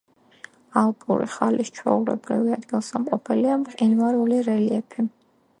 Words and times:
ალპური 0.81 1.27
ხალის 1.33 1.69
ჩვეულებრივი 1.75 2.57
ადგილსამყოფელია 2.57 3.61
მყინვარული 3.67 4.45
რელიეფი. 4.53 5.11